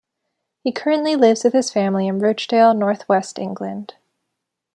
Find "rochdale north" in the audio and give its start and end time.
2.17-3.07